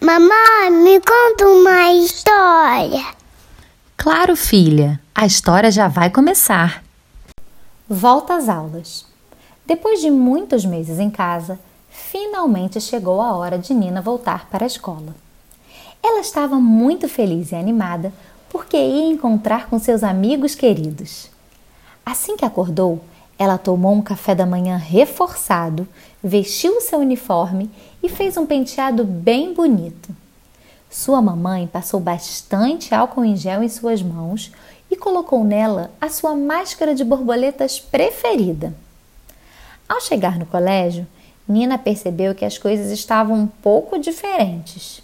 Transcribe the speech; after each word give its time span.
Mamãe, 0.00 0.70
me 0.70 1.00
conta 1.00 1.46
uma 1.46 1.92
história. 1.92 3.06
Claro, 3.96 4.36
filha, 4.36 5.00
a 5.14 5.26
história 5.26 5.70
já 5.70 5.88
vai 5.88 6.10
começar. 6.10 6.84
Volta 7.88 8.34
às 8.34 8.48
aulas. 8.48 9.06
Depois 9.64 10.00
de 10.00 10.10
muitos 10.10 10.64
meses 10.64 10.98
em 10.98 11.10
casa, 11.10 11.58
finalmente 11.90 12.80
chegou 12.80 13.20
a 13.20 13.34
hora 13.34 13.58
de 13.58 13.74
Nina 13.74 14.00
voltar 14.00 14.48
para 14.48 14.64
a 14.64 14.66
escola. 14.66 15.14
Ela 16.02 16.20
estava 16.20 16.56
muito 16.56 17.08
feliz 17.08 17.50
e 17.50 17.56
animada 17.56 18.12
porque 18.48 18.76
ia 18.76 19.12
encontrar 19.12 19.66
com 19.66 19.78
seus 19.78 20.04
amigos 20.04 20.54
queridos. 20.54 21.30
Assim 22.04 22.36
que 22.36 22.44
acordou, 22.44 23.02
ela 23.38 23.58
tomou 23.58 23.92
um 23.92 24.02
café 24.02 24.34
da 24.34 24.46
manhã 24.46 24.76
reforçado, 24.76 25.86
vestiu 26.22 26.80
seu 26.80 27.00
uniforme 27.00 27.70
e 28.02 28.08
fez 28.08 28.36
um 28.36 28.46
penteado 28.46 29.04
bem 29.04 29.52
bonito. 29.52 30.14
Sua 30.90 31.20
mamãe 31.20 31.66
passou 31.66 32.00
bastante 32.00 32.94
álcool 32.94 33.24
em 33.24 33.36
gel 33.36 33.62
em 33.62 33.68
suas 33.68 34.02
mãos 34.02 34.50
e 34.90 34.96
colocou 34.96 35.44
nela 35.44 35.90
a 36.00 36.08
sua 36.08 36.34
máscara 36.34 36.94
de 36.94 37.04
borboletas 37.04 37.78
preferida. 37.78 38.72
Ao 39.88 40.00
chegar 40.00 40.38
no 40.38 40.46
colégio, 40.46 41.06
Nina 41.46 41.76
percebeu 41.78 42.34
que 42.34 42.44
as 42.44 42.56
coisas 42.56 42.90
estavam 42.90 43.36
um 43.36 43.46
pouco 43.46 43.98
diferentes. 43.98 45.02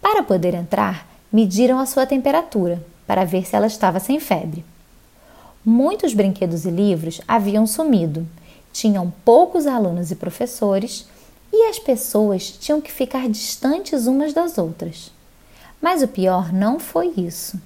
Para 0.00 0.22
poder 0.22 0.54
entrar, 0.54 1.06
mediram 1.32 1.78
a 1.78 1.86
sua 1.86 2.06
temperatura 2.06 2.82
para 3.06 3.24
ver 3.24 3.46
se 3.46 3.56
ela 3.56 3.66
estava 3.66 3.98
sem 3.98 4.20
febre. 4.20 4.64
Muitos 5.68 6.14
brinquedos 6.14 6.64
e 6.64 6.70
livros 6.70 7.20
haviam 7.26 7.66
sumido, 7.66 8.24
tinham 8.72 9.12
poucos 9.24 9.66
alunos 9.66 10.12
e 10.12 10.14
professores 10.14 11.08
e 11.52 11.64
as 11.64 11.76
pessoas 11.76 12.52
tinham 12.52 12.80
que 12.80 12.92
ficar 12.92 13.28
distantes 13.28 14.06
umas 14.06 14.32
das 14.32 14.58
outras. 14.58 15.10
Mas 15.82 16.04
o 16.04 16.06
pior 16.06 16.52
não 16.52 16.78
foi 16.78 17.12
isso. 17.16 17.60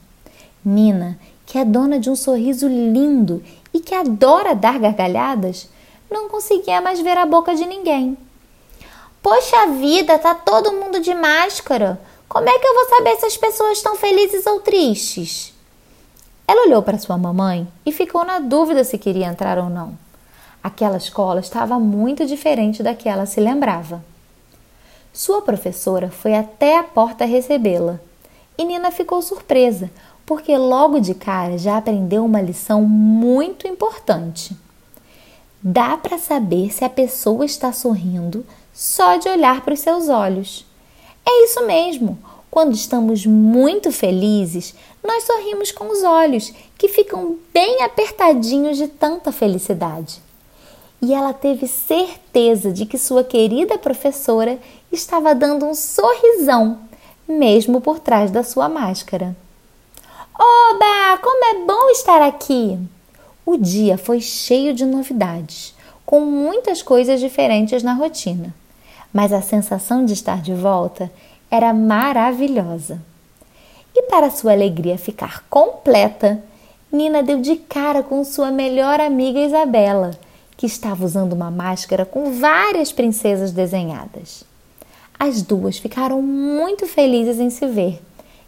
Nina, 0.65 1.19
que 1.45 1.59
é 1.59 1.65
dona 1.65 2.01
de 2.01 2.09
um 2.09 2.17
sorriso 2.17 2.67
lindo 2.69 3.45
e 3.71 3.81
que 3.81 3.95
adora 3.95 4.55
dar 4.55 4.79
gargalhadas, 4.79 5.69
não 6.11 6.27
conseguia 6.27 6.81
mais 6.81 7.01
ver 7.01 7.19
a 7.19 7.27
boca 7.27 7.55
de 7.55 7.67
ninguém. 7.67 8.17
Poxa 9.23 9.67
vida, 9.79 10.19
tá 10.19 10.35
todo 10.35 10.73
mundo 10.73 11.01
de 11.01 11.13
máscara. 11.13 12.01
Como 12.27 12.49
é 12.49 12.59
que 12.59 12.67
eu 12.67 12.75
vou 12.75 12.97
saber 12.97 13.17
se 13.17 13.27
as 13.27 13.37
pessoas 13.37 13.77
estão 13.77 13.95
felizes 13.95 14.47
ou 14.47 14.61
tristes? 14.61 15.53
Ela 16.51 16.67
olhou 16.67 16.83
para 16.83 16.99
sua 16.99 17.17
mamãe 17.17 17.69
e 17.87 17.93
ficou 17.93 18.25
na 18.25 18.41
dúvida 18.41 18.83
se 18.83 18.99
queria 18.99 19.29
entrar 19.29 19.57
ou 19.57 19.71
não. 19.71 19.97
Aquela 20.61 20.97
escola 20.97 21.39
estava 21.39 21.79
muito 21.79 22.27
diferente 22.27 22.83
da 22.83 22.93
que 22.93 23.09
ela 23.09 23.25
se 23.25 23.39
lembrava. 23.39 24.03
Sua 25.13 25.43
professora 25.43 26.11
foi 26.11 26.35
até 26.35 26.77
a 26.77 26.83
porta 26.83 27.25
recebê-la 27.25 28.01
e 28.59 28.65
Nina 28.65 28.91
ficou 28.91 29.23
surpresa, 29.23 29.93
porque 30.27 30.59
logo 30.59 30.99
de 30.99 31.15
cara 31.15 31.57
já 31.57 31.77
aprendeu 31.77 32.25
uma 32.25 32.41
lição 32.41 32.83
muito 32.83 33.69
importante. 33.69 34.57
Dá 35.63 35.97
para 35.97 36.19
saber 36.19 36.73
se 36.73 36.85
a 36.85 36.91
pessoa 36.91 37.45
está 37.45 37.73
sorrindo 37.73 38.45
só 38.75 39.19
de 39.19 39.29
olhar 39.29 39.61
para 39.61 39.75
os 39.75 39.79
seus 39.79 40.09
olhos. 40.09 40.67
É 41.25 41.45
isso 41.45 41.65
mesmo. 41.65 42.19
Quando 42.51 42.75
estamos 42.75 43.25
muito 43.25 43.93
felizes, 43.93 44.75
nós 45.05 45.23
sorrimos 45.23 45.71
com 45.71 45.85
os 45.91 46.03
olhos, 46.03 46.53
que 46.77 46.89
ficam 46.89 47.37
bem 47.55 47.83
apertadinhos 47.83 48.77
de 48.77 48.89
tanta 48.89 49.31
felicidade. 49.31 50.21
E 51.01 51.15
ela 51.15 51.33
teve 51.33 51.69
certeza 51.69 52.73
de 52.73 52.85
que 52.87 52.99
sua 52.99 53.23
querida 53.23 53.79
professora 53.79 54.59
estava 54.91 55.35
dando 55.35 55.65
um 55.65 55.75
sorrisão, 55.75 56.81
mesmo 57.27 57.81
por 57.81 58.01
trás 58.01 58.31
da 58.31 58.43
sua 58.43 58.69
máscara. 58.69 59.37
Oba, 60.35 61.19
como 61.23 61.45
é 61.45 61.65
bom 61.65 61.89
estar 61.91 62.21
aqui! 62.21 62.79
O 63.47 63.57
dia 63.57 63.97
foi 63.97 64.21
cheio 64.21 64.75
de 64.75 64.85
novidades, 64.85 65.75
com 66.05 66.21
muitas 66.21 66.83
coisas 66.83 67.21
diferentes 67.21 67.83
na 67.83 67.95
rotina, 67.95 68.55
mas 69.13 69.33
a 69.33 69.41
sensação 69.41 70.05
de 70.05 70.13
estar 70.13 70.43
de 70.43 70.53
volta 70.53 71.11
era 71.51 71.73
maravilhosa. 71.73 73.01
E 73.95 74.03
para 74.05 74.31
sua 74.31 74.53
alegria 74.53 74.97
ficar 74.97 75.45
completa, 75.51 76.43
Nina 76.93 77.23
deu 77.23 77.41
de 77.41 77.57
cara 77.57 78.03
com 78.03 78.23
sua 78.25 78.51
melhor 78.51 79.01
amiga 79.01 79.41
Isabela, 79.41 80.13
que 80.57 80.67
estava 80.67 81.05
usando 81.05 81.33
uma 81.33 81.51
máscara 81.51 82.05
com 82.05 82.33
várias 82.33 82.93
princesas 82.93 83.51
desenhadas. 83.51 84.45
As 85.19 85.43
duas 85.43 85.79
ficaram 85.79 86.23
muito 86.23 86.87
felizes 86.87 87.39
em 87.39 87.51
se 87.51 87.67
ver 87.67 88.01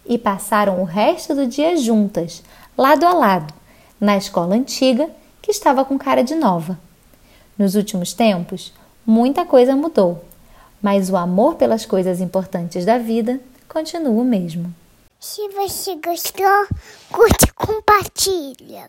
e 0.06 0.16
passaram 0.16 0.80
o 0.80 0.84
resto 0.84 1.34
do 1.34 1.46
dia 1.46 1.76
juntas, 1.76 2.42
lado 2.76 3.06
a 3.06 3.12
lado, 3.12 3.52
na 4.00 4.16
escola 4.16 4.54
antiga 4.54 5.08
que 5.40 5.50
estava 5.50 5.84
com 5.84 5.98
cara 5.98 6.22
de 6.22 6.34
nova. 6.34 6.78
Nos 7.58 7.74
últimos 7.74 8.12
tempos, 8.12 8.72
muita 9.06 9.44
coisa 9.44 9.76
mudou 9.76 10.24
mas 10.82 11.08
o 11.08 11.16
amor 11.16 11.54
pelas 11.54 11.86
coisas 11.86 12.20
importantes 12.20 12.84
da 12.84 12.98
vida 12.98 13.40
continua 13.68 14.22
o 14.22 14.24
mesmo. 14.24 14.74
Se 15.20 15.48
você 15.50 15.94
gostou, 16.04 16.66
curte 17.12 17.44
e 17.44 17.52
compartilha. 17.52 18.80